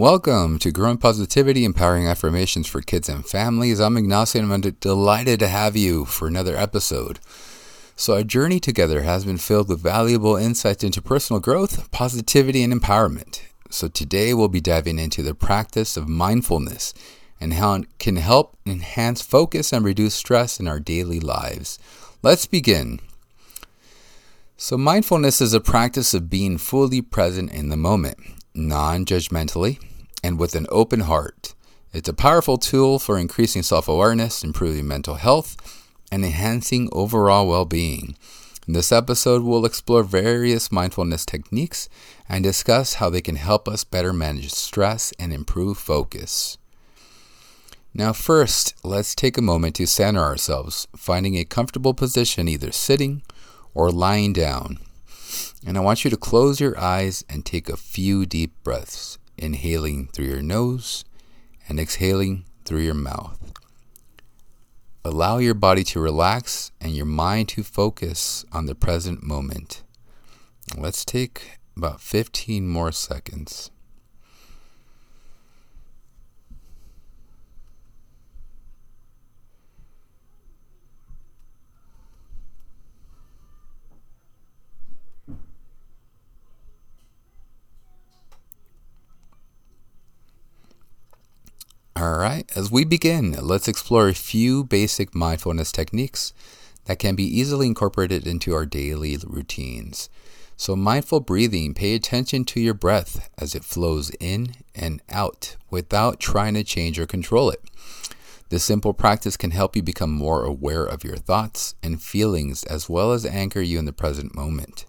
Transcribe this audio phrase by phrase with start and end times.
[0.00, 3.80] Welcome to Growing Positivity Empowering Affirmations for Kids and Families.
[3.80, 7.18] I'm Ignacio and I'm delighted to have you for another episode.
[7.96, 12.72] So, our journey together has been filled with valuable insights into personal growth, positivity, and
[12.72, 13.42] empowerment.
[13.68, 16.94] So, today we'll be diving into the practice of mindfulness
[17.38, 21.78] and how it can help enhance focus and reduce stress in our daily lives.
[22.22, 23.00] Let's begin.
[24.56, 28.16] So, mindfulness is a practice of being fully present in the moment,
[28.54, 29.78] non judgmentally,
[30.22, 31.54] and with an open heart.
[31.92, 35.56] It's a powerful tool for increasing self awareness, improving mental health,
[36.12, 38.16] and enhancing overall well being.
[38.68, 41.88] In this episode, we'll explore various mindfulness techniques
[42.28, 46.56] and discuss how they can help us better manage stress and improve focus.
[47.92, 53.22] Now, first, let's take a moment to center ourselves, finding a comfortable position either sitting
[53.74, 54.78] or lying down.
[55.66, 60.08] And I want you to close your eyes and take a few deep breaths, inhaling
[60.08, 61.04] through your nose
[61.68, 63.38] and exhaling through your mouth.
[65.04, 69.82] Allow your body to relax and your mind to focus on the present moment.
[70.76, 73.70] Let's take about 15 more seconds.
[92.00, 96.32] All right, as we begin, let's explore a few basic mindfulness techniques
[96.86, 100.08] that can be easily incorporated into our daily routines.
[100.56, 106.20] So, mindful breathing, pay attention to your breath as it flows in and out without
[106.20, 107.60] trying to change or control it.
[108.48, 112.88] This simple practice can help you become more aware of your thoughts and feelings as
[112.88, 114.86] well as anchor you in the present moment.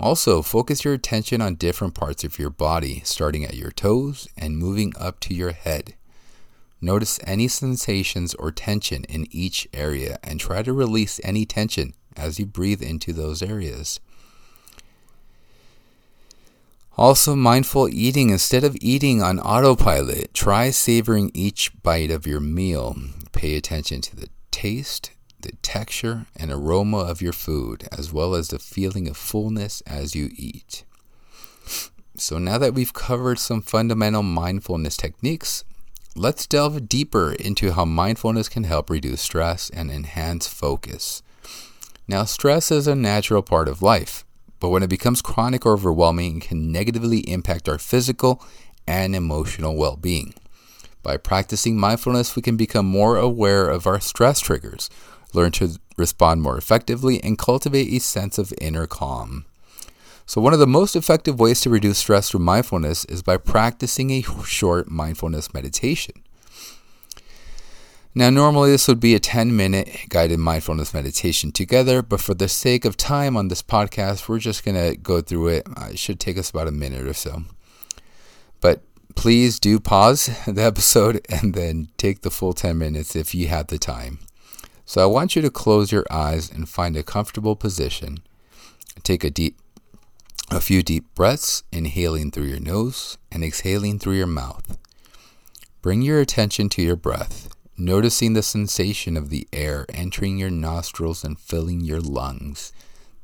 [0.00, 4.58] Also, focus your attention on different parts of your body, starting at your toes and
[4.58, 5.94] moving up to your head.
[6.80, 12.38] Notice any sensations or tension in each area and try to release any tension as
[12.38, 14.00] you breathe into those areas.
[16.96, 18.30] Also, mindful eating.
[18.30, 22.96] Instead of eating on autopilot, try savoring each bite of your meal.
[23.32, 28.48] Pay attention to the taste, the texture, and aroma of your food, as well as
[28.48, 30.84] the feeling of fullness as you eat.
[32.16, 35.62] So, now that we've covered some fundamental mindfulness techniques,
[36.18, 41.22] Let's delve deeper into how mindfulness can help reduce stress and enhance focus.
[42.08, 44.24] Now, stress is a natural part of life,
[44.58, 48.44] but when it becomes chronic or overwhelming, it can negatively impact our physical
[48.84, 50.34] and emotional well being.
[51.04, 54.90] By practicing mindfulness, we can become more aware of our stress triggers,
[55.32, 59.44] learn to respond more effectively, and cultivate a sense of inner calm.
[60.28, 64.10] So, one of the most effective ways to reduce stress through mindfulness is by practicing
[64.10, 66.22] a short mindfulness meditation.
[68.14, 72.46] Now, normally this would be a 10 minute guided mindfulness meditation together, but for the
[72.46, 75.66] sake of time on this podcast, we're just going to go through it.
[75.74, 77.44] Uh, it should take us about a minute or so.
[78.60, 78.82] But
[79.14, 83.68] please do pause the episode and then take the full 10 minutes if you have
[83.68, 84.18] the time.
[84.84, 88.18] So, I want you to close your eyes and find a comfortable position.
[89.02, 89.56] Take a deep
[90.50, 94.78] a few deep breaths, inhaling through your nose and exhaling through your mouth.
[95.82, 101.22] Bring your attention to your breath, noticing the sensation of the air entering your nostrils
[101.22, 102.72] and filling your lungs,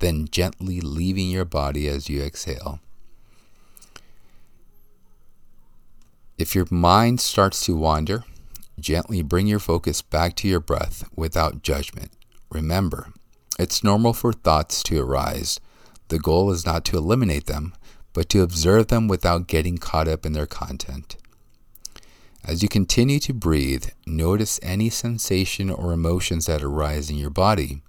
[0.01, 2.81] then gently leaving your body as you exhale.
[6.37, 8.25] If your mind starts to wander,
[8.79, 12.11] gently bring your focus back to your breath without judgment.
[12.51, 13.09] Remember,
[13.59, 15.59] it's normal for thoughts to arise
[16.14, 17.75] the goal is not to eliminate them,
[18.12, 21.16] but to observe them without getting caught up in their content.
[22.44, 27.82] As you continue to breathe, notice any sensation or emotions that arise in your body.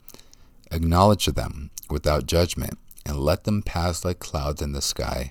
[0.72, 5.30] Acknowledge them without judgment and let them pass like clouds in the sky.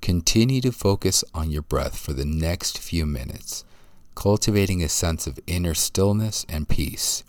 [0.00, 3.64] Continue to focus on your breath for the next few minutes,
[4.14, 7.24] cultivating a sense of inner stillness and peace.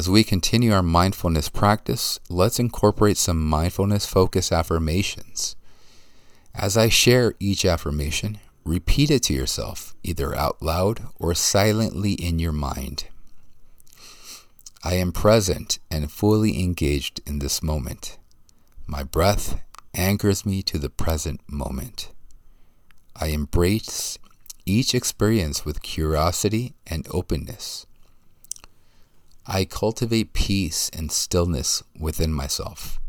[0.00, 5.56] As we continue our mindfulness practice, let's incorporate some mindfulness focus affirmations.
[6.54, 12.38] As I share each affirmation, repeat it to yourself, either out loud or silently in
[12.38, 13.08] your mind.
[14.82, 18.16] I am present and fully engaged in this moment.
[18.86, 19.60] My breath
[19.94, 22.10] anchors me to the present moment.
[23.14, 24.18] I embrace
[24.64, 27.84] each experience with curiosity and openness.
[29.46, 33.00] I cultivate peace and stillness within myself.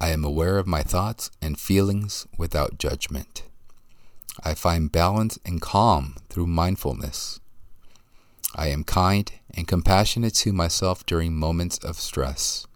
[0.00, 3.42] I am aware of my thoughts and feelings without judgment.
[4.42, 7.40] I find balance and calm through mindfulness.
[8.54, 12.66] I am kind and compassionate to myself during moments of stress.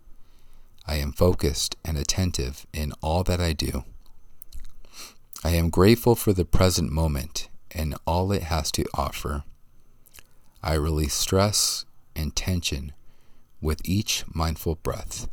[0.86, 3.84] I am focused and attentive in all that I do.
[5.44, 9.44] I am grateful for the present moment and all it has to offer.
[10.62, 11.84] I release stress
[12.18, 12.92] and tension
[13.60, 15.28] with each mindful breath.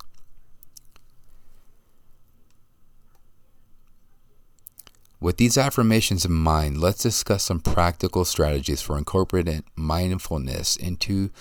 [5.19, 11.31] With these affirmations in mind, let's discuss some practical strategies for incorporating mindfulness into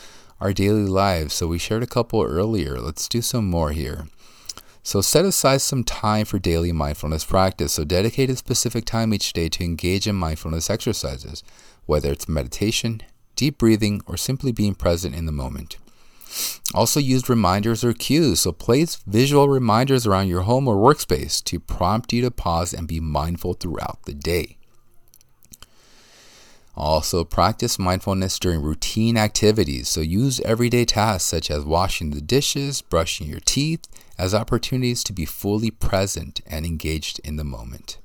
[0.41, 1.35] our daily lives.
[1.35, 2.81] So, we shared a couple earlier.
[2.81, 4.07] Let's do some more here.
[4.83, 7.73] So, set aside some time for daily mindfulness practice.
[7.75, 11.43] So, dedicate a specific time each day to engage in mindfulness exercises,
[11.85, 13.03] whether it's meditation,
[13.37, 15.77] deep breathing, or simply being present in the moment.
[16.75, 18.41] Also, use reminders or cues.
[18.41, 22.89] So, place visual reminders around your home or workspace to prompt you to pause and
[22.89, 24.57] be mindful throughout the day.
[26.77, 29.89] Also, practice mindfulness during routine activities.
[29.89, 33.87] So, use everyday tasks such as washing the dishes, brushing your teeth
[34.19, 37.99] as opportunities to be fully present and engaged in the moment.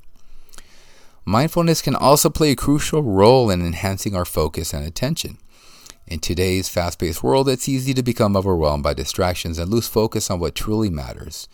[1.30, 5.38] Mindfulness can also play a crucial role in enhancing our focus and attention.
[6.08, 10.31] In today's fast paced world, it's easy to become overwhelmed by distractions and lose focus
[10.31, 11.48] on what truly matters.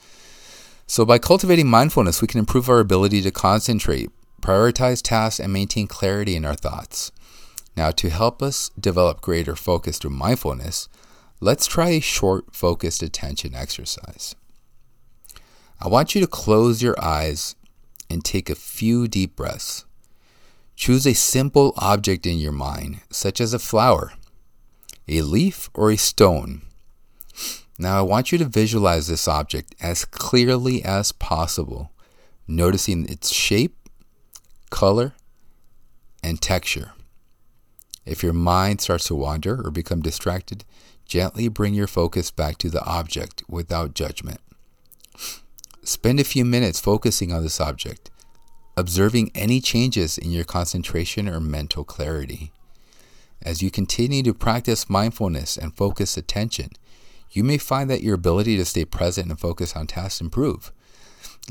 [0.88, 4.12] So, by cultivating mindfulness, we can improve our ability to concentrate,
[4.42, 7.12] prioritize tasks, and maintain clarity in our thoughts.
[7.75, 10.88] Now, to help us develop greater focus through mindfulness,
[11.42, 14.38] let's try a short, focused attention exercise.
[15.81, 17.57] I want you to close your eyes
[18.10, 19.86] and take a few deep breaths.
[20.75, 24.13] Choose a simple object in your mind, such as a flower
[25.07, 26.62] a leaf, or a stone.
[27.78, 31.92] Now I want you to visualize this object as clearly as possible,
[32.48, 33.78] noticing its shape,
[34.69, 35.13] color,
[36.24, 36.94] and texture.
[38.06, 40.63] If your mind starts to wander or become distracted,
[41.06, 44.40] gently bring your focus back to the object without judgment.
[45.86, 48.10] Spend a few minutes focusing on this object,
[48.76, 52.52] observing any changes in your concentration or mental clarity.
[53.44, 56.72] As you continue to practice mindfulness and focus attention,
[57.30, 60.72] you may find that your ability to stay present and focus on tasks improve,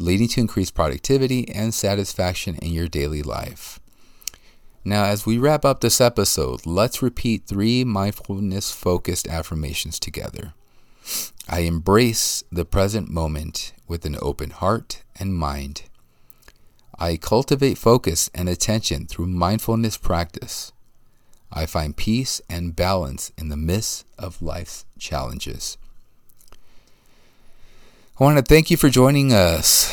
[0.00, 3.78] leading to increased productivity and satisfaction in your daily life.
[4.84, 10.54] Now, as we wrap up this episode, let's repeat three mindfulness focused affirmations together.
[11.48, 15.82] I embrace the present moment with an open heart and mind.
[16.98, 20.72] I cultivate focus and attention through mindfulness practice.
[21.52, 25.76] I find peace and balance in the midst of life's challenges.
[28.18, 29.83] I want to thank you for joining us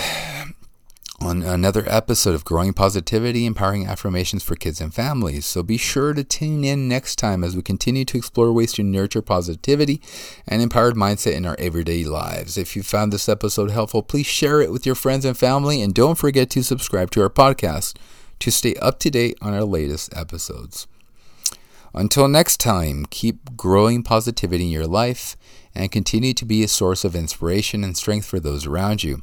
[1.22, 5.46] on another episode of Growing Positivity Empowering Affirmations for Kids and Families.
[5.46, 8.84] So be sure to tune in next time as we continue to explore ways to
[8.84, 10.02] nurture positivity
[10.48, 12.58] and empowered mindset in our everyday lives.
[12.58, 15.94] If you found this episode helpful, please share it with your friends and family and
[15.94, 17.96] don't forget to subscribe to our podcast
[18.40, 20.88] to stay up to date on our latest episodes.
[21.94, 25.38] Until next time, keep growing positivity in your life
[25.76, 29.22] and continue to be a source of inspiration and strength for those around you.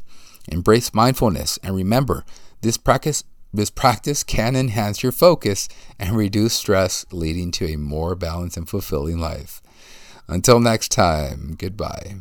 [0.50, 2.24] Embrace mindfulness and remember,
[2.60, 8.14] this practice this practice can enhance your focus and reduce stress, leading to a more
[8.14, 9.62] balanced and fulfilling life.
[10.28, 12.16] Until next time, goodbye.